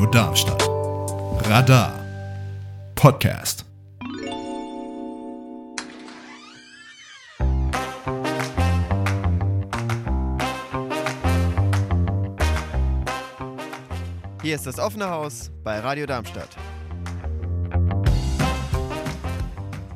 [0.00, 0.62] Radio Darmstadt.
[1.46, 1.92] Radar
[2.94, 3.66] Podcast.
[14.40, 16.48] Hier ist das offene Haus bei Radio Darmstadt.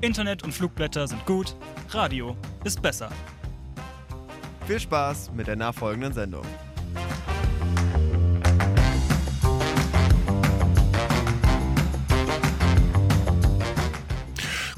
[0.03, 1.57] Internet und Flugblätter sind gut,
[1.89, 3.09] Radio ist besser.
[4.67, 6.45] Viel Spaß mit der nachfolgenden Sendung.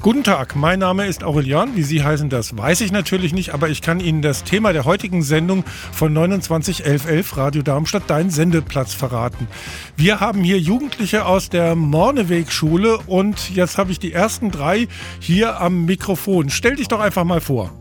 [0.07, 1.75] Guten Tag, mein Name ist Aurelian.
[1.75, 4.85] Wie Sie heißen, das weiß ich natürlich nicht, aber ich kann Ihnen das Thema der
[4.85, 9.49] heutigen Sendung von 291111 Radio Darmstadt, dein Sendeplatz, verraten.
[9.97, 14.87] Wir haben hier Jugendliche aus der Morneweg-Schule und jetzt habe ich die ersten drei
[15.19, 16.49] hier am Mikrofon.
[16.51, 17.77] Stell dich doch einfach mal vor.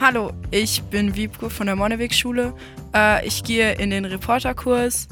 [0.00, 2.54] Hallo, ich bin Wiebke von der Monneweg-Schule.
[2.94, 5.08] Äh, ich gehe in den Reporterkurs.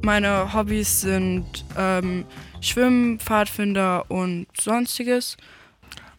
[0.00, 2.24] Meine Hobbys sind ähm,
[2.66, 5.36] Schwimmen, Pfadfinder und sonstiges.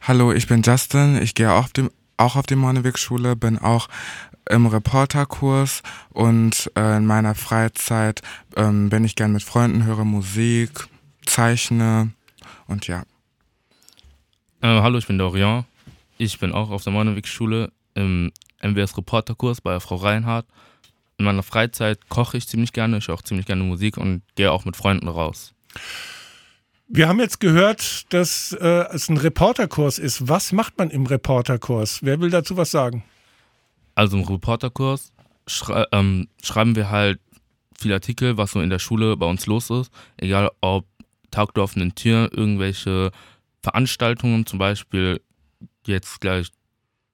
[0.02, 1.22] Hallo, ich bin Justin.
[1.22, 3.88] Ich gehe auch auf, dem, auch auf die Monneweg-Schule, bin auch
[4.50, 8.22] im Reporterkurs und äh, in meiner Freizeit
[8.56, 10.88] ähm, bin ich gern mit Freunden, höre Musik,
[11.26, 12.12] zeichne
[12.68, 13.04] und ja.
[14.62, 15.66] Äh, hallo, ich bin Dorian.
[16.18, 20.46] Ich bin auch auf der Monneweg-Schule im MWS Reporterkurs bei Frau Reinhardt.
[21.18, 24.52] In meiner Freizeit koche ich ziemlich gerne, ich höre auch ziemlich gerne Musik und gehe
[24.52, 25.54] auch mit Freunden raus.
[26.88, 30.28] Wir haben jetzt gehört, dass äh, es ein Reporterkurs ist.
[30.28, 32.00] Was macht man im Reporterkurs?
[32.04, 33.04] Wer will dazu was sagen?
[33.96, 35.12] Also im Reporterkurs
[35.48, 37.20] schrei ähm, schreiben wir halt
[37.78, 39.92] viele Artikel, was so in der Schule bei uns los ist.
[40.18, 40.86] Egal ob
[41.32, 43.12] Tag der offenen Tür, irgendwelche
[43.64, 45.22] Veranstaltungen, zum Beispiel
[45.88, 46.50] jetzt gleich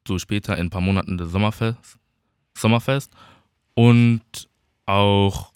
[0.07, 1.77] so später in ein paar Monaten das Sommerfest,
[2.57, 3.11] Sommerfest
[3.73, 4.21] und
[4.85, 5.53] auch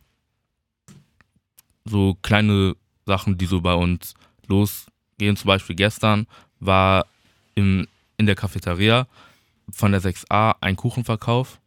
[1.83, 2.75] so kleine
[3.05, 4.15] Sachen, die so bei uns
[4.47, 5.35] losgehen.
[5.35, 6.27] Zum Beispiel gestern
[6.59, 7.05] war
[7.55, 9.07] im, in der Cafeteria
[9.71, 11.59] von der 6a ein Kuchenverkauf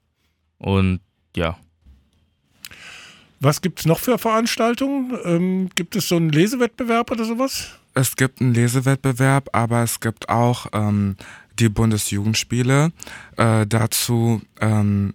[0.59, 1.01] und
[1.37, 1.59] ja.
[3.41, 5.17] Was gibt es noch für Veranstaltungen?
[5.25, 7.79] Ähm, gibt es so einen Lesewettbewerb oder sowas?
[7.95, 11.17] Es gibt einen Lesewettbewerb, aber es gibt auch ähm,
[11.59, 12.93] die Bundesjugendspiele.
[13.37, 15.13] Äh, dazu ähm,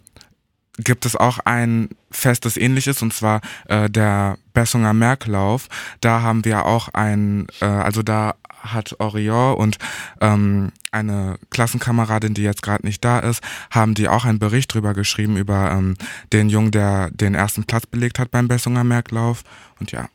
[0.77, 5.67] gibt es auch ein Fest, das ähnlich ist, und zwar äh, der Bessunger Merklauf.
[6.01, 9.77] Da haben wir auch ein, äh, also da hat Orion und
[10.21, 14.93] ähm, eine Klassenkameradin, die jetzt gerade nicht da ist, haben die auch einen Bericht drüber
[14.93, 15.95] geschrieben, über ähm,
[16.31, 19.43] den Jungen, der den ersten Platz belegt hat beim Bessunger Merklauf.
[19.79, 20.07] Und ja.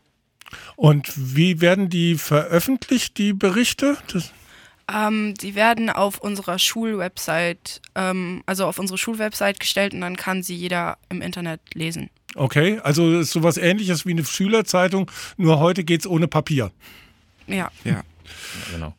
[0.76, 3.98] Und wie werden die veröffentlicht, die Berichte?
[4.12, 4.32] Das
[4.92, 10.42] Ähm, die werden auf unserer Schulwebsite, ähm, also auf unsere Schulwebsite gestellt und dann kann
[10.42, 12.10] sie jeder im Internet lesen.
[12.34, 16.70] okay, also ist sowas ähnliches wie eine Schülerzeitung, nur heute geht es ohne Papier.
[17.46, 17.70] Ja.
[17.84, 17.92] Ja.
[17.92, 18.02] ja
[18.72, 18.94] genau.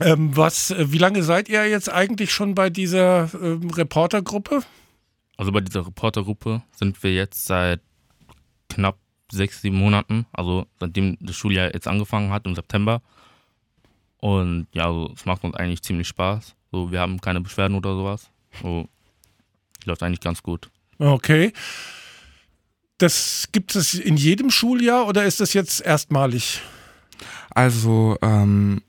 [0.00, 4.62] Ähm, was, äh, wie lange seid ihr jetzt eigentlich schon bei dieser ähm, Reportergruppe?
[5.36, 7.80] Also bei dieser Reportergruppe sind wir jetzt seit
[8.68, 8.98] knapp
[9.30, 13.02] sechs, sieben Monaten, also seitdem das Schuljahr jetzt angefangen hat im September.
[14.20, 16.54] Und ja, also es macht uns eigentlich ziemlich Spaß.
[16.72, 18.30] So, wir haben keine Beschwerden oder sowas.
[18.62, 18.88] So,
[19.84, 20.70] läuft eigentlich ganz gut.
[20.98, 21.52] Okay.
[22.98, 26.60] Das gibt es in jedem Schuljahr oder ist das jetzt erstmalig?
[27.50, 28.82] Also, ähm,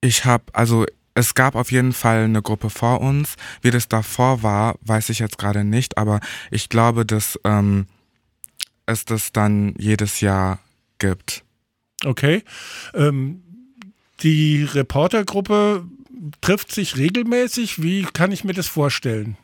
[0.00, 3.36] ich habe, also es gab auf jeden Fall eine Gruppe vor uns.
[3.62, 6.20] Wie das davor war, weiß ich jetzt gerade nicht, aber
[6.50, 7.86] ich glaube, dass ähm,
[8.84, 10.58] es das dann jedes Jahr
[10.98, 11.42] gibt.
[12.04, 12.42] Okay.
[12.92, 13.42] Ähm,
[14.22, 15.84] die Reportergruppe
[16.40, 17.82] trifft sich regelmäßig.
[17.82, 19.36] Wie kann ich mir das vorstellen?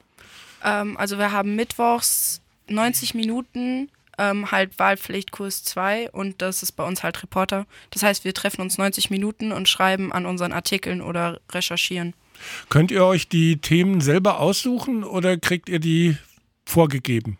[0.64, 3.88] Ähm, also wir haben mittwochs 90 Minuten
[4.18, 7.66] ähm, halt Wahlpflichtkurs 2 und das ist bei uns halt Reporter.
[7.90, 12.14] Das heißt, wir treffen uns 90 Minuten und schreiben an unseren Artikeln oder recherchieren.
[12.68, 16.16] Könnt ihr euch die Themen selber aussuchen oder kriegt ihr die
[16.64, 17.38] vorgegeben?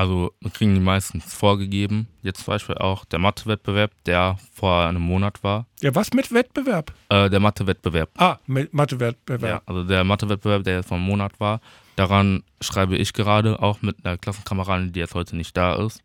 [0.00, 2.06] Also wir kriegen die meistens vorgegeben.
[2.22, 5.66] Jetzt zum Beispiel auch der Mathe-Wettbewerb, der vor einem Monat war.
[5.82, 6.94] Ja, was mit Wettbewerb?
[7.10, 8.08] Äh, der Mathe-Wettbewerb.
[8.16, 9.42] Ah, Mathe-Wettbewerb.
[9.42, 11.60] Ja, also der Mathe-Wettbewerb, der jetzt vor einem Monat war,
[11.96, 16.02] daran schreibe ich gerade, auch mit einer Klassenkameradin, die jetzt heute nicht da ist.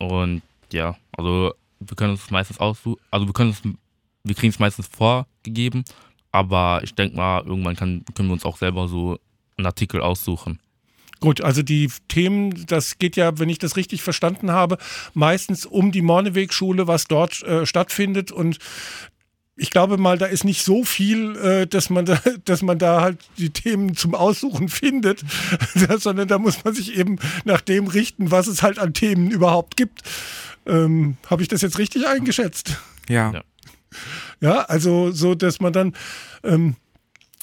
[0.00, 3.62] Und ja, also wir können uns meistens aussuchen, also wir können uns,
[4.24, 5.84] wir kriegen es meistens vorgegeben,
[6.32, 9.20] aber ich denke mal, irgendwann kann, können wir uns auch selber so
[9.56, 10.58] einen Artikel aussuchen.
[11.20, 14.78] Gut, also die Themen, das geht ja, wenn ich das richtig verstanden habe,
[15.12, 18.32] meistens um die Morneweg-Schule, was dort äh, stattfindet.
[18.32, 18.58] Und
[19.56, 23.02] ich glaube mal, da ist nicht so viel, äh, dass, man da, dass man da
[23.02, 25.22] halt die Themen zum Aussuchen findet,
[25.98, 29.76] sondern da muss man sich eben nach dem richten, was es halt an Themen überhaupt
[29.76, 30.02] gibt.
[30.66, 32.78] Ähm, Habe ich das jetzt richtig eingeschätzt?
[33.08, 33.32] Ja.
[33.32, 33.42] Ja.
[34.40, 35.94] Ja, also so, dass man dann
[36.44, 36.76] ähm,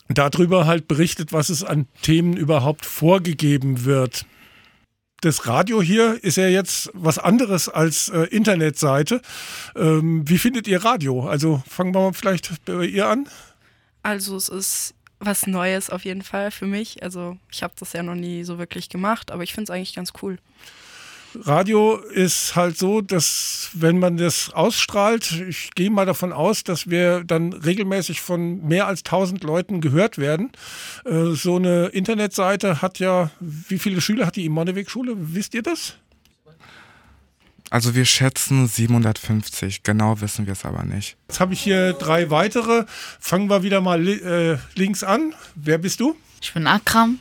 [0.10, 4.26] darüber halt berichtet, was es an Themen überhaupt vorgegeben wird.
[5.22, 9.22] Das Radio hier ist ja jetzt was anderes als äh, Internetseite.
[9.76, 11.28] Ähm, wie findet ihr Radio?
[11.28, 13.28] Also fangen wir mal vielleicht bei ihr an.
[14.04, 17.02] Also es ist was Neues auf jeden Fall für mich.
[17.02, 19.96] Also ich habe das ja noch nie so wirklich gemacht, aber ich finde es eigentlich
[19.96, 20.38] ganz cool.
[21.36, 26.90] Radio ist halt so, dass wenn man das ausstrahlt, ich gehe mal davon aus, dass
[26.90, 30.52] wir dann regelmäßig von mehr als 1000 Leuten gehört werden.
[31.06, 35.16] Äh, so eine Internetseite hat ja, wie viele Schüler hat die Imoneweg-Schule?
[35.18, 35.96] Wisst ihr das?
[37.70, 41.18] Also wir schätzen 750, genau wissen wir es aber nicht.
[41.28, 42.86] Jetzt habe ich hier drei weitere.
[43.20, 45.34] Fangen wir wieder mal li äh, links an.
[45.56, 46.16] Wer bist du?
[46.42, 47.20] Ich bin Akram,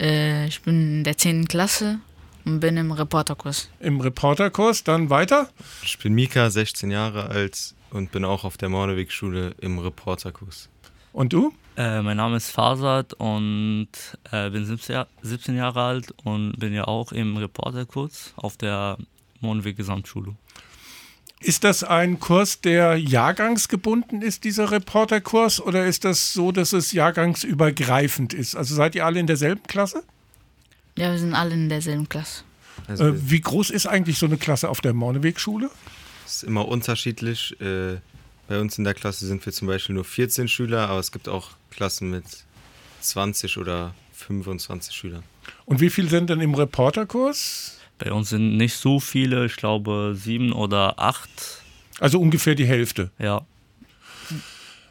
[0.00, 1.46] äh, ich bin in der 10.
[1.46, 2.00] Klasse
[2.44, 3.68] und bin im Reporterkurs.
[3.80, 4.84] Im Reporterkurs.
[4.84, 5.48] Dann weiter.
[5.82, 10.68] Ich bin Mika, 16 Jahre alt und bin auch auf der Morneweg-Schule im Reporterkurs.
[11.12, 11.54] Und du?
[11.76, 13.88] Äh, mein Name ist Fasad und
[14.30, 18.98] äh, bin 17, Jahr- 17 Jahre alt und bin ja auch im Reporterkurs auf der
[19.40, 20.34] Monweg Gesamtschule.
[21.40, 26.92] Ist das ein Kurs, der jahrgangsgebunden ist, dieser Reporterkurs, oder ist das so, dass es
[26.92, 28.56] jahrgangsübergreifend ist?
[28.56, 30.04] Also seid ihr alle in derselben Klasse?
[30.96, 32.44] Ja, wir sind alle in derselben Klasse.
[32.86, 35.70] Also Äh, wie groß ist eigentlich so eine Klasse auf der Morneweg-Schule?
[36.26, 37.58] es ist immer unterschiedlich.
[37.60, 37.96] Äh,
[38.48, 41.28] bei uns in der Klasse sind wir zum Beispiel nur 14 Schüler, aber es gibt
[41.28, 42.24] auch Klassen mit
[43.00, 45.22] 20 oder 25 Schülern.
[45.66, 47.78] Und wie viel sind denn im Reporterkurs?
[47.98, 51.28] Bei uns sind nicht so viele, ich glaube sieben oder acht.
[52.00, 53.10] Also ungefähr die Hälfte.
[53.18, 53.46] Ja,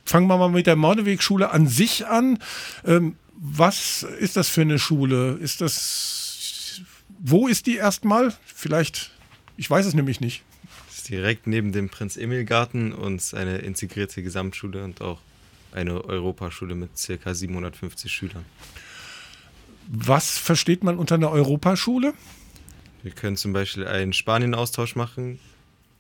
[0.06, 2.38] Fangen wir mal mit der Morneweg-Schule an sich an.
[2.86, 5.34] Ähm, was ist das für eine Schule?
[5.34, 6.82] Ist das.
[7.20, 8.34] Wo ist die erstmal?
[8.46, 9.12] Vielleicht.
[9.58, 10.44] Ich weiß es nämlich nicht.
[10.90, 15.20] Es ist direkt neben dem Prinz-Emil-Garten und eine integrierte Gesamtschule und auch
[15.72, 17.34] eine Europaschule mit ca.
[17.34, 18.46] 750 Schülern.
[19.88, 22.14] Was versteht man unter einer Europaschule?
[23.02, 25.40] Wir können zum Beispiel einen Spanien-Austausch machen.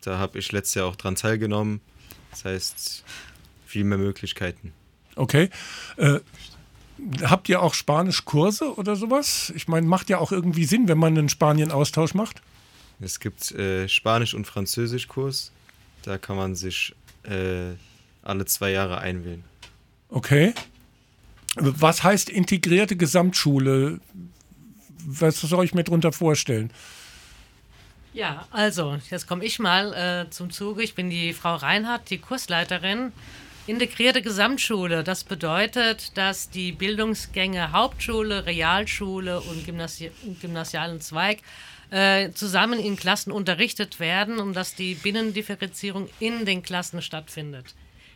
[0.01, 1.81] Da habe ich letztes Jahr auch dran teilgenommen.
[2.31, 3.03] Das heißt,
[3.65, 4.74] viel mehr Möglichkeiten.
[5.15, 5.50] Okay.
[5.97, 6.19] Äh,
[7.24, 9.51] habt ihr auch Spanischkurse oder sowas?
[9.56, 12.42] Ich meine, macht ja auch irgendwie Sinn, wenn man einen Spanien-Austausch macht.
[13.00, 15.51] Es gibt äh, Spanisch- und Französischkurs.
[16.04, 16.94] Da kann man sich
[17.24, 17.74] äh,
[18.24, 19.44] alle zwei Jahre einwählen.
[20.10, 20.54] Okay.
[21.56, 24.00] Was heißt integrierte Gesamtschule?
[25.06, 26.72] Was soll ich mir darunter vorstellen?
[28.13, 30.84] Ja, also, jetzt komme ich mal äh, zum Zuge.
[30.84, 33.12] Ich bin die Frau Reinhardt, die Kursleiterin.
[33.65, 40.12] Integrierte Gesamtschule, das bedeutet, dass die Bildungsgänge Hauptschule, Realschule und Gymnasi
[40.42, 41.39] gymnasialen Zweig
[41.89, 47.74] äh, zusammen in Klassen unterrichtet werden und dass die Binnendifferenzierung in den Klassen stattfindet.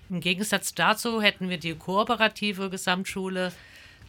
[0.09, 3.53] Im Gegensatz dazu hätten wir die kooperative Gesamtschule.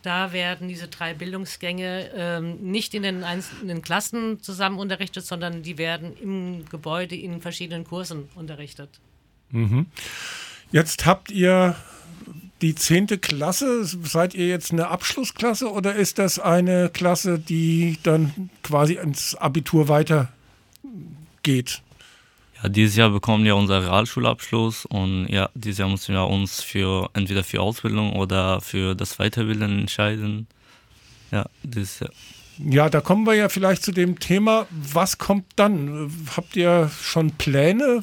[0.02, 5.79] Da werden diese drei Bildungsgänge ähm, nicht in den einzelnen Klassen zusammen unterrichtet, sondern die
[5.79, 8.90] werden im Gebäude in verschiedenen Kursen unterrichtet.
[10.70, 11.76] Jetzt habt ihr
[12.61, 13.85] die zehnte Klasse.
[13.85, 19.88] Seid ihr jetzt eine Abschlussklasse oder ist das eine Klasse, die dann quasi ins Abitur
[19.88, 21.83] weitergeht?
[22.62, 27.09] ja dieses Jahr bekommen wir unseren Realschulabschluss und ja, dieses Jahr müssen wir uns für
[27.14, 30.47] entweder für Ausbildung oder für das Weiterbilden entscheiden.
[31.31, 32.11] Ja, dieses Jahr.
[32.59, 36.11] Ja, da kommen wir ja vielleicht zu dem Thema, was kommt dann?
[36.37, 38.02] Habt ihr schon Pläne?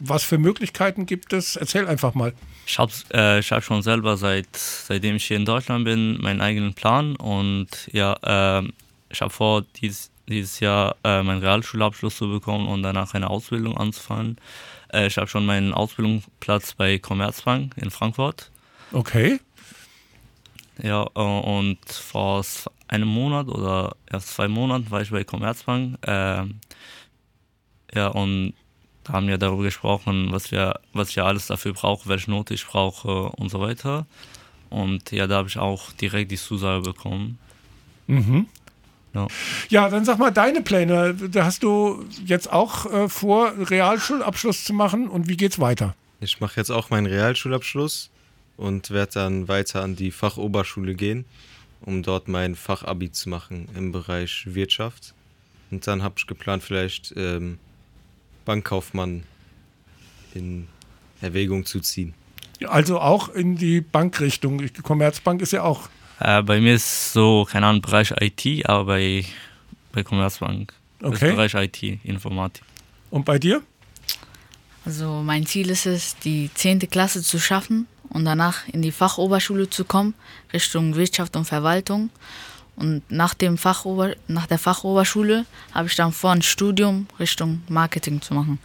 [0.00, 1.56] Was für Möglichkeiten gibt es?
[1.56, 2.32] Erzähl einfach mal.
[2.66, 6.40] Ich habe äh, ich hab schon selber, seit, seitdem ich hier in Deutschland bin, meinen
[6.40, 7.16] eigenen Plan.
[7.16, 8.72] Und ja, ähm,
[9.10, 13.76] ich habe vor, dies, dieses Jahr äh, meinen Realschulabschluss zu bekommen und danach eine Ausbildung
[13.76, 14.36] anzufangen.
[14.92, 18.50] Äh, ich habe schon meinen Ausbildungsplatz bei Commerzbank in Frankfurt.
[18.92, 19.40] Okay.
[20.82, 22.44] Ja, äh, und vor
[22.86, 25.98] einem Monat oder erst zwei Monaten war ich bei Commerzbank.
[26.06, 26.60] ähm,
[27.94, 28.52] ja, und
[29.08, 32.66] da haben wir darüber gesprochen, was wir, was ich alles dafür brauche, welche Note ich
[32.66, 34.06] brauche und so weiter.
[34.68, 37.38] Und ja, da habe ich auch direkt die Zusage bekommen.
[38.06, 38.46] Mhm.
[39.14, 39.26] Ja.
[39.70, 41.14] Ja, dann sag mal deine Pläne.
[41.14, 45.94] Da hast du jetzt auch äh, vor, Realschulabschluss zu machen und wie geht's weiter?
[46.20, 48.10] Ich mache jetzt auch meinen Realschulabschluss
[48.58, 51.24] und werde dann weiter an die Fachoberschule gehen,
[51.80, 55.14] um dort mein Fachabi zu machen im Bereich Wirtschaft.
[55.70, 57.58] Und dann habe ich geplant, vielleicht ähm,
[58.48, 59.24] Bankkaufmann
[60.34, 60.68] in
[61.20, 62.14] Erwägung zu ziehen.
[62.66, 64.56] Also auch in die Bankrichtung.
[64.56, 65.90] Die Commerzbank ist ja auch.
[66.18, 69.26] Äh, bei mir ist so, keine Ahnung, Bereich IT, aber bei,
[69.92, 70.72] bei Commerzbank.
[71.02, 71.12] Okay.
[71.12, 72.62] Ist Bereich IT, Informatik.
[73.10, 73.62] Und bei dir?
[74.86, 76.78] Also mein Ziel ist es, die 10.
[76.90, 80.14] Klasse zu schaffen und danach in die Fachoberschule zu kommen,
[80.54, 82.08] Richtung Wirtschaft und Verwaltung.
[82.78, 88.20] Und nach, dem Fachober nach der Fachoberschule habe ich dann vor, ein Studium Richtung Marketing
[88.20, 88.58] zu machen.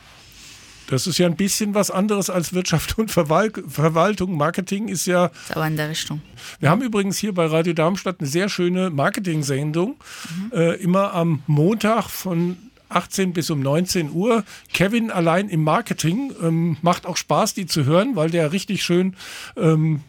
[0.88, 4.38] Das ist ja ein bisschen was anderes als Wirtschaft und Verwal Verwaltung.
[4.38, 5.27] Marketing ist ja.
[5.27, 6.22] Ist aber in der Richtung.
[6.60, 9.96] Wir haben übrigens hier bei Radio Darmstadt eine sehr schöne Marketing-Sendung.
[10.29, 10.51] Mhm.
[10.51, 12.58] Äh, immer am Montag von
[12.89, 14.43] 18 bis um 19 Uhr.
[14.74, 16.32] Kevin allein im Marketing.
[16.41, 19.15] Ähm, macht auch Spaß, die zu hören, weil der richtig schön.
[19.58, 20.01] Ähm,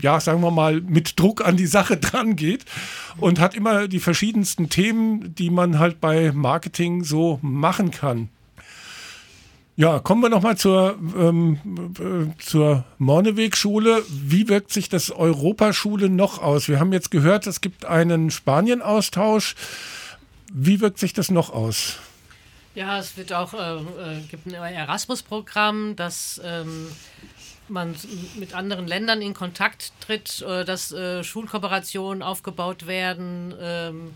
[0.00, 2.64] ja, sagen wir mal, mit Druck an die Sache dran geht
[3.18, 8.28] und hat immer die verschiedensten Themen, die man halt bei Marketing so machen kann.
[9.78, 11.58] Ja, kommen wir nochmal zur, ähm,
[11.98, 14.02] äh, zur Morneweg-Schule.
[14.08, 16.68] Wie wirkt sich das Europaschule noch aus?
[16.68, 19.54] Wir haben jetzt gehört, es gibt einen Spanien-Austausch.
[20.50, 21.98] Wie wirkt sich das noch aus?
[22.74, 26.88] Ja, es wird auch äh, äh, gibt ein Erasmus-Programm, das ähm,
[27.68, 27.94] man
[28.36, 33.54] mit anderen Ländern in Kontakt tritt, äh, dass äh, Schulkooperationen aufgebaut werden.
[33.60, 34.14] Ähm,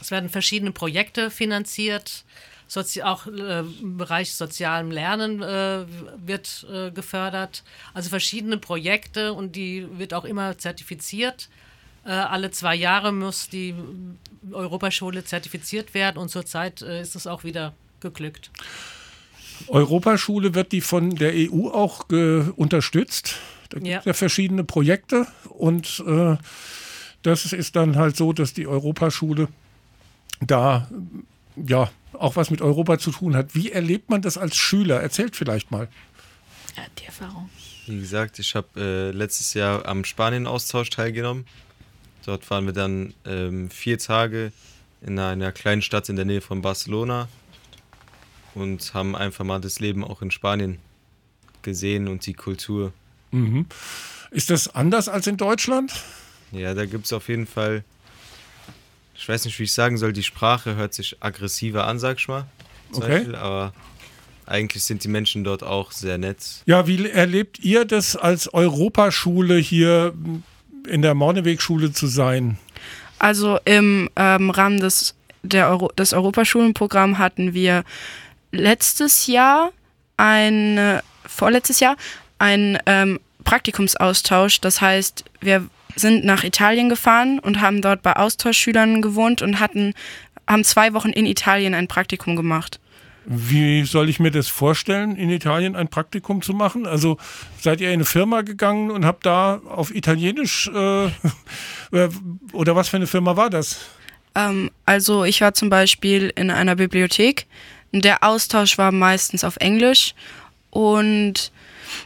[0.00, 2.24] es werden verschiedene Projekte finanziert.
[2.66, 7.62] Sozi auch äh, im Bereich sozialem Lernen wird gefördert.
[7.94, 11.48] Also verschiedene Projekte und die wird auch immer zertifiziert.
[12.04, 13.74] Alle zwei Jahre muss die
[14.52, 18.50] Europaschule zertifiziert werden und zurzeit ist es auch wieder geglückt.
[19.66, 22.06] Europaschule wird die von der EU auch
[22.56, 23.36] unterstützt.
[23.70, 24.02] Da gibt es ja.
[24.04, 24.12] ja.
[24.12, 26.36] verschiedene Projekte und äh,
[27.22, 29.48] das ist dann halt so, dass die Europaschule
[30.40, 30.88] da
[31.56, 33.54] ja auch was mit Europa zu tun hat.
[33.54, 35.00] Wie erlebt man das als Schüler?
[35.00, 35.88] Erzählt vielleicht mal.
[36.76, 37.50] Ja, die Erfahrung.
[37.86, 41.46] Wie gesagt, ich habe äh, letztes Jahr am Spanien-Austausch teilgenommen.
[42.24, 44.52] Dort waren wir dann ähm, vier Tage
[45.00, 47.28] in einer kleinen Stadt in der Nähe von Barcelona
[48.54, 50.78] und haben einfach mal das Leben auch in Spanien
[51.62, 52.92] gesehen und die Kultur.
[53.30, 53.66] Mhm.
[54.30, 55.92] Ist das anders als in Deutschland?
[56.52, 57.84] Ja, da gibt es auf jeden Fall
[59.18, 62.28] ich weiß nicht, wie ich sagen soll, die Sprache hört sich aggressiver an, sag ich
[62.28, 62.46] mal.
[62.92, 63.08] Okay.
[63.08, 63.72] Beispiel, aber
[64.46, 66.62] eigentlich sind die Menschen dort auch sehr nett.
[66.66, 70.14] Ja, wie erlebt ihr das als Europaschule hier
[70.86, 72.58] in der Morneweg-Schule zu sein?
[73.18, 77.82] Also im ähm, Rahmen des, der Euro, des Europaschulenprogramms hatten wir
[78.50, 79.72] letztes Jahr
[80.16, 81.96] ein, vorletztes Jahr,
[82.38, 84.60] ein ähm, Praktikumsaustausch.
[84.60, 89.94] Das heißt, wir sind nach Italien gefahren und haben dort bei Austauschschülern gewohnt und hatten,
[90.46, 92.78] haben zwei Wochen in Italien ein Praktikum gemacht.
[93.30, 96.86] Wie soll ich mir das vorstellen, in Italien ein Praktikum zu machen?
[96.86, 97.18] Also
[97.60, 101.06] seid ihr in eine Firma gegangen und habt da auf Italienisch äh,
[101.92, 102.08] äh,
[102.52, 103.80] oder was für eine Firma war das?
[104.34, 107.46] Ähm, also ich war zum Beispiel in einer Bibliothek.
[107.92, 110.14] Der Austausch war meistens auf Englisch
[110.70, 111.52] und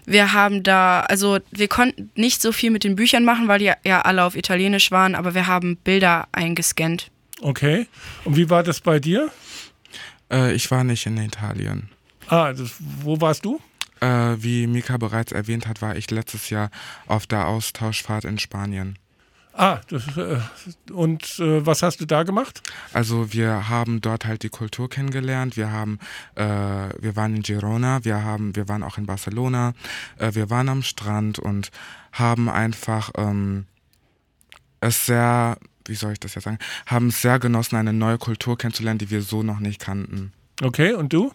[0.06, 3.72] wir haben da, also wir konnten nicht so viel mit den Büchern machen, weil die
[3.84, 7.10] ja alle auf Italienisch waren, aber wir haben Bilder eingescannt.
[7.40, 7.86] Okay.
[8.24, 9.30] Und wie war das bei dir?
[10.30, 11.90] Äh, ich war nicht in Italien.
[12.28, 13.60] Ah, das, wo warst du?
[14.00, 16.70] Äh, wie Mika bereits erwähnt hat, war ich letztes Jahr
[17.06, 18.98] auf der Austauschfahrt in Spanien.
[19.54, 20.40] Ah, das, äh,
[20.92, 22.62] und äh, was hast du da gemacht?
[22.92, 25.56] Also wir haben dort halt die Kultur kennengelernt.
[25.56, 25.99] Wir haben,
[26.37, 29.75] äh, wir waren in Girona, wir haben, wir waren auch in Barcelona,
[30.18, 31.71] äh, wir waren am Strand und
[32.12, 33.66] haben einfach ähm,
[34.80, 38.56] es sehr, wie soll ich das jetzt sagen, haben es sehr genossen, eine neue Kultur
[38.56, 40.32] kennenzulernen, die wir so noch nicht kannten.
[40.62, 41.32] Okay, und du?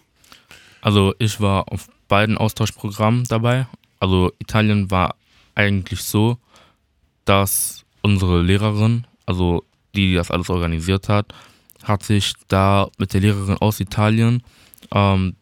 [0.81, 3.67] Also ich war auf beiden Austauschprogrammen dabei.
[3.99, 5.15] Also Italien war
[5.55, 6.37] eigentlich so,
[7.25, 9.63] dass unsere Lehrerin, also
[9.95, 11.33] die, die das alles organisiert hat,
[11.83, 14.43] hat sich da mit der Lehrerin aus Italien
[14.91, 15.35] ähm,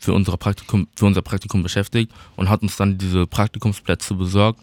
[0.00, 4.60] für, unsere Praktikum, für unser Praktikum beschäftigt und hat uns dann diese Praktikumsplätze besorgt,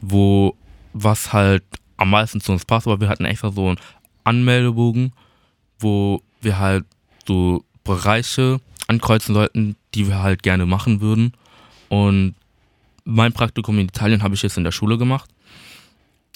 [0.00, 0.56] wo
[0.92, 1.64] was halt
[1.96, 3.78] am meisten zu uns passt, aber wir hatten extra so einen
[4.24, 5.12] Anmeldebogen,
[5.78, 6.84] wo wir halt
[7.26, 11.32] so Bereiche ankreuzen sollten, die wir halt gerne machen würden.
[11.88, 12.34] Und
[13.04, 15.30] mein Praktikum in Italien habe ich jetzt in der Schule gemacht.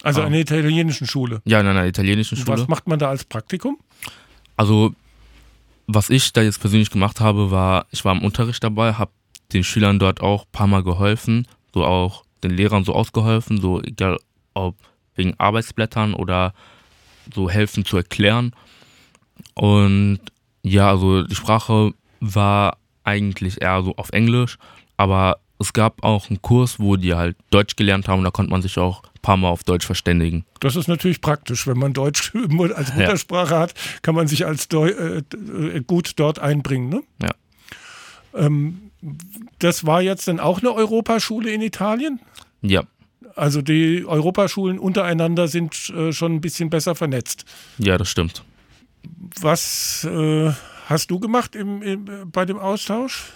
[0.02, 0.26] Also ah.
[0.26, 1.42] einer italienischen Schule?
[1.44, 2.58] Ja, in einer italienischen Schule.
[2.58, 3.78] Was macht man da als Praktikum?
[4.56, 4.94] Also,
[5.86, 9.12] was ich da jetzt persönlich gemacht habe, war, ich war im Unterricht dabei, habe
[9.52, 13.82] den Schülern dort auch ein paar Mal geholfen, so auch den Lehrern so ausgeholfen, so
[13.82, 14.18] egal
[14.54, 14.76] ob
[15.14, 16.54] wegen Arbeitsblättern oder
[17.34, 18.52] so helfen zu erklären.
[19.54, 20.20] Und
[20.62, 24.58] ja, also die Sprache war eigentlich eher so auf Englisch,
[24.96, 28.22] Aber es gab auch einen Kurs, wo die halt Deutsch gelernt haben.
[28.24, 30.44] Da konnte man sich auch paar Mal auf Deutsch verständigen.
[30.60, 31.66] Das ist natürlich praktisch.
[31.66, 32.32] Wenn man Deutsch
[32.74, 33.60] als Muttersprache ja.
[33.60, 35.22] hat, kann man sich als Deu äh,
[35.86, 36.88] gut dort einbringen.
[36.88, 37.02] Ne?
[37.22, 37.30] Ja.
[38.34, 38.90] Ähm,
[39.58, 42.20] das war jetzt dann auch eine Europaschule in Italien?
[42.62, 42.84] Ja.
[43.36, 47.44] Also die Europaschulen untereinander sind äh, schon ein bisschen besser vernetzt.
[47.78, 48.44] Ja, das stimmt.
[49.40, 50.52] Was äh,
[50.86, 53.32] hast du gemacht im, im, bei dem Austausch?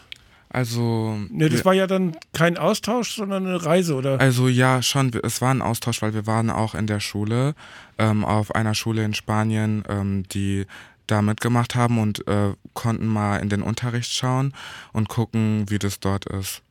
[0.54, 1.18] Also.
[1.30, 4.20] Ne, das war ja dann kein Austausch, sondern eine Reise, oder?
[4.20, 5.10] Also ja, schon.
[5.24, 7.56] Es war ein Austausch, weil wir waren auch in der Schule,
[7.98, 10.66] ähm, auf einer Schule in Spanien, ähm, die
[11.08, 14.54] da mitgemacht haben und äh, konnten mal in den Unterricht schauen
[14.92, 16.62] und gucken, wie das dort ist.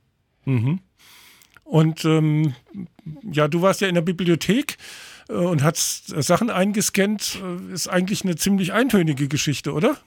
[0.46, 0.80] Mhm.
[1.66, 2.56] Und ähm,
[3.30, 4.78] ja, du warst ja in der Bibliothek
[5.28, 7.40] äh, und hast Sachen eingescannt.
[7.44, 9.98] Äh, ist eigentlich eine ziemlich eintönige Geschichte, oder?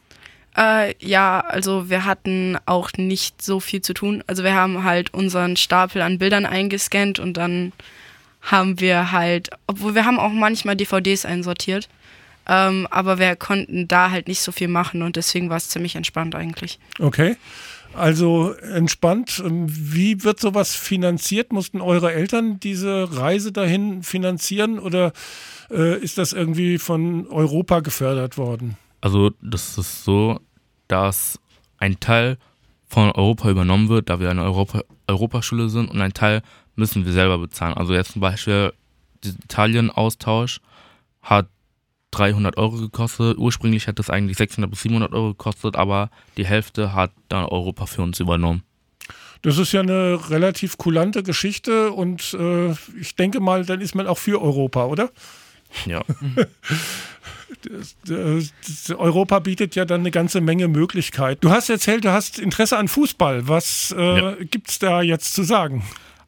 [0.56, 4.24] Äh, ja, also wir hatten auch nicht so viel zu tun.
[4.26, 7.72] Also wir haben halt unseren Stapel an Bildern eingescannt und dann
[8.40, 11.88] haben wir halt, obwohl wir haben auch manchmal DVDs einsortiert,
[12.48, 15.96] ähm, aber wir konnten da halt nicht so viel machen und deswegen war es ziemlich
[15.96, 16.78] entspannt eigentlich.
[17.00, 17.36] Okay.
[17.92, 19.42] Also entspannt.
[19.44, 21.52] Ähm, wie wird sowas finanziert?
[21.52, 25.12] Mussten eure Eltern diese Reise dahin finanzieren oder
[25.70, 28.76] äh, ist das irgendwie von Europa gefördert worden?
[29.00, 30.40] Also das ist so,
[30.88, 31.38] dass
[31.78, 32.38] ein Teil
[32.88, 36.42] von Europa übernommen wird, da wir eine Europa Europaschule sind und ein Teil
[36.74, 37.74] müssen wir selber bezahlen.
[37.74, 38.72] Also jetzt zum Beispiel
[39.24, 40.60] der Italien-Austausch
[41.22, 41.48] hat
[42.12, 43.38] 300 Euro gekostet.
[43.38, 47.86] Ursprünglich hätte es eigentlich 600 bis 700 Euro gekostet, aber die Hälfte hat dann Europa
[47.86, 48.62] für uns übernommen.
[49.42, 54.06] Das ist ja eine relativ kulante Geschichte und äh, ich denke mal, dann ist man
[54.06, 55.10] auch für Europa, oder?
[55.86, 56.02] Ja.
[58.96, 61.40] Europa bietet ja dann eine ganze Menge Möglichkeiten.
[61.40, 63.48] Du hast erzählt, du hast Interesse an Fußball.
[63.48, 64.34] Was äh, ja.
[64.44, 65.84] gibt es da jetzt zu sagen?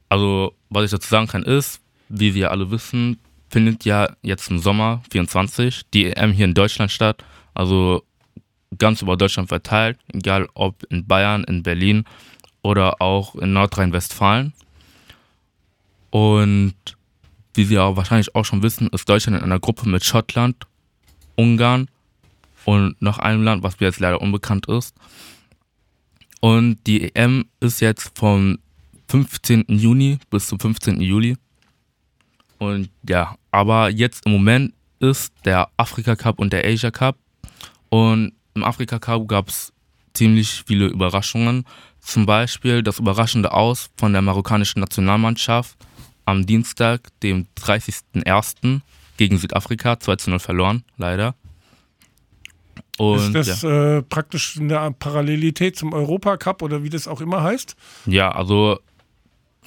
[0.09, 3.19] Also, was ich dazu sagen kann, ist, wie wir alle wissen,
[3.51, 7.25] findet ja jetzt im Sommer 24 die EM hier in Deutschland statt.
[7.55, 8.05] Also
[8.77, 12.05] ganz über Deutschland verteilt, egal ob in Bayern, in Berlin
[12.63, 14.53] oder auch in Nordrhein-Westfalen.
[16.11, 16.75] Und
[17.59, 20.67] wie Sie ja wahrscheinlich auch schon wissen, ist Deutschland in einer Gruppe mit Schottland,
[21.35, 21.89] Ungarn
[22.65, 24.95] und noch einem Land, was mir jetzt leider unbekannt ist.
[26.41, 28.59] Und die EM ist jetzt vom
[29.09, 29.65] 15.
[29.67, 31.01] Juni bis zum 15.
[31.01, 31.37] Juli.
[32.59, 37.17] Und ja, aber jetzt im Moment ist der Afrika Cup und der Asia Cup.
[37.89, 39.73] Und im Afrika Cup gab es
[40.15, 41.65] ziemlich viele Überraschungen.
[42.01, 45.77] Zum Beispiel das überraschende Aus von der marokkanischen Nationalmannschaft
[46.29, 48.81] am Dienstag, dem 30.01.
[49.17, 51.35] gegen Südafrika, 2 zu 0 verloren, leider.
[52.99, 53.99] Und, ist das ja.
[53.99, 57.77] äh, praktisch eine Parallelität zum Europacup oder wie das auch immer heißt?
[58.05, 58.79] Ja, also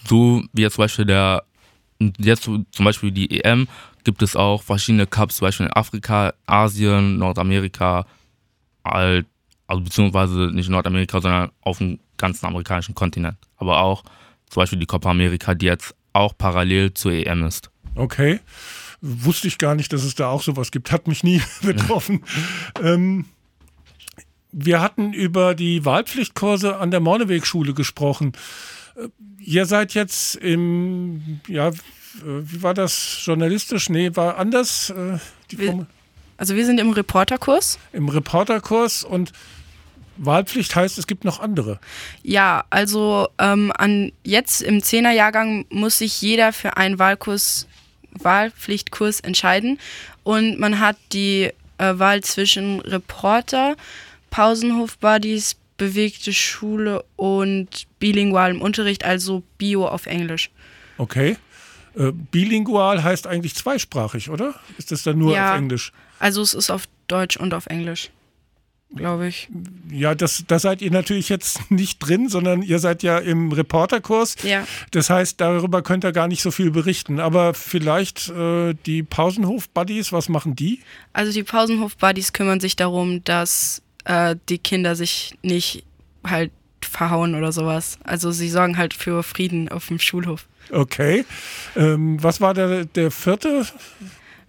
[0.08, 1.44] so wie jetzt zum Beispiel der
[2.20, 3.68] jetzt zum Beispiel die EM
[4.04, 8.06] gibt es auch verschiedene Cups, zum Beispiel in Afrika, Asien, Nordamerika,
[8.84, 9.24] also
[9.84, 13.38] beziehungsweise nicht Nordamerika, sondern auf dem ganzen amerikanischen Kontinent.
[13.58, 14.04] Aber auch
[14.50, 17.70] zum Beispiel die Copa America, die jetzt auch parallel zur EM ist.
[17.96, 18.40] Okay.
[19.02, 20.92] Wusste ich gar nicht, dass es da auch sowas gibt.
[20.92, 22.24] Hat mich nie betroffen.
[22.82, 23.26] ähm,
[24.52, 28.34] wir hatten über die Wahlpflichtkurse an der Morneweg-Schule gesprochen.
[28.96, 29.08] Äh,
[29.40, 31.72] ihr seid jetzt im, ja,
[32.24, 33.90] wie war das journalistisch?
[33.90, 34.90] Nee, war anders.
[34.90, 35.20] Äh,
[35.50, 35.88] wir,
[36.38, 37.80] also wir sind im Reporterkurs.
[37.94, 39.32] Im Reporterkurs und
[40.24, 41.80] Wahlpflicht heißt, es gibt noch andere.
[42.22, 47.68] Ja, also ähm, an jetzt im Zehnerjahrgang muss sich jeder für einen Wahlkurs,
[48.12, 49.80] Wahlpflichtkurs entscheiden.
[50.24, 53.76] Und man hat die äh, Wahl zwischen Reporter,
[54.30, 60.52] Pausenhof-Buddies, bewegte Schule und bilingualem Unterricht, also Bio auf Englisch.
[61.00, 61.38] Okay.
[61.96, 64.54] Äh, bilingual heißt eigentlich zweisprachig, oder?
[64.78, 65.92] Ist das dann nur ja, auf Englisch?
[66.20, 68.12] Also es ist auf Deutsch und auf Englisch
[68.96, 69.50] glaube ich.
[69.92, 74.36] Ja, das, da seid ihr natürlich jetzt nicht drin, sondern ihr seid ja im Reporterkurs.
[74.44, 74.68] Ja.
[74.92, 77.20] Das heißt, darüber könnt ihr gar nicht so viel berichten.
[77.20, 80.80] Aber vielleicht äh, die Pausenhof-Buddies, was machen die?
[81.14, 85.84] Also die Pausenhof-Buddies kümmern sich darum, dass äh, die Kinder sich nicht
[86.26, 86.52] halt
[86.82, 88.00] verhauen oder sowas.
[88.04, 90.48] Also sie sorgen halt für Frieden auf dem Schulhof.
[90.72, 91.26] Okay.
[91.76, 93.66] Ähm, was war der, der vierte?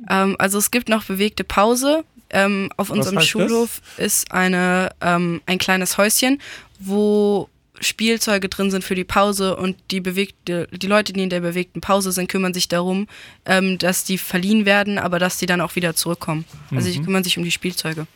[0.09, 2.05] Ähm, also es gibt noch bewegte Pause.
[2.33, 4.07] Ähm, auf unserem Schulhof das?
[4.07, 6.41] ist eine, ähm, ein kleines Häuschen,
[6.79, 7.49] wo
[7.81, 11.81] Spielzeuge drin sind für die Pause und die bewegte, die Leute, die in der bewegten
[11.81, 13.09] Pause sind, kümmern sich darum,
[13.45, 16.45] ähm, dass die verliehen werden, aber dass die dann auch wieder zurückkommen.
[16.71, 16.93] Also mhm.
[16.93, 18.07] die kümmern sich um die Spielzeuge.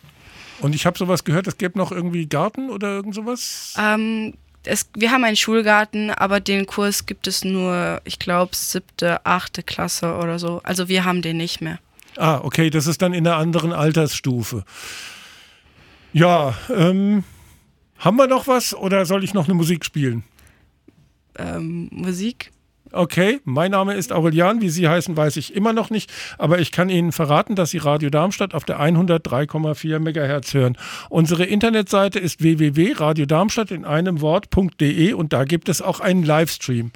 [0.61, 3.75] Und ich habe sowas gehört, es gäbe noch irgendwie Garten oder irgend sowas?
[3.79, 9.25] Ähm, es, wir haben einen Schulgarten, aber den Kurs gibt es nur, ich glaube, siebte,
[9.25, 10.61] achte Klasse oder so.
[10.65, 11.79] Also wir haben den nicht mehr.
[12.17, 14.65] Ah, okay, das ist dann in einer anderen Altersstufe.
[16.13, 17.25] Ja, ähm,
[17.99, 20.25] haben wir noch was oder soll ich noch eine Musik spielen?
[21.39, 22.53] Ähm, Musik?
[22.93, 24.61] Okay, mein Name ist Aurelian.
[24.61, 26.11] Wie Sie heißen, weiß ich immer noch nicht.
[26.39, 30.79] Aber ich kann Ihnen verraten, dass Sie Radio Darmstadt auf der 103,4 MHz hören.
[31.11, 36.93] Unsere Internetseite ist www.radiodarmstadt in einem Wort.de und da gibt es auch einen Livestream.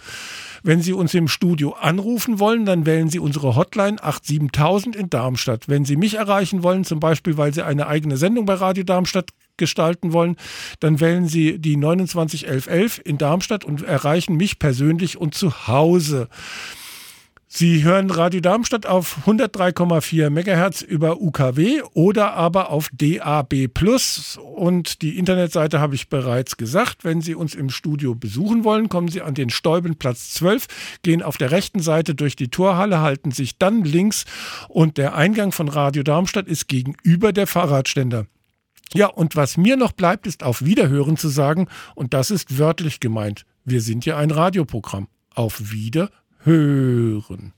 [0.63, 5.69] Wenn Sie uns im Studio anrufen wollen, dann wählen Sie unsere Hotline 87000 in Darmstadt.
[5.69, 9.31] Wenn Sie mich erreichen wollen, zum Beispiel, weil Sie eine eigene Sendung bei Radio Darmstadt
[9.57, 10.37] gestalten wollen,
[10.81, 16.29] dann wählen Sie die 291111 in Darmstadt und erreichen mich persönlich und zu Hause.
[17.53, 24.39] Sie hören Radio Darmstadt auf 103,4 MHz über UKW oder aber auf DAB Plus.
[24.55, 27.03] Und die Internetseite habe ich bereits gesagt.
[27.03, 31.39] Wenn Sie uns im Studio besuchen wollen, kommen Sie an den Steubenplatz 12, gehen auf
[31.39, 34.27] der rechten Seite durch die Torhalle, halten sich dann links
[34.69, 38.27] und der Eingang von Radio Darmstadt ist gegenüber der Fahrradständer.
[38.95, 43.01] Ja, und was mir noch bleibt, ist auf Wiederhören zu sagen, und das ist wörtlich
[43.01, 43.45] gemeint.
[43.65, 45.09] Wir sind ja ein Radioprogramm.
[45.35, 45.71] Auf
[46.45, 47.53] Wiederhören.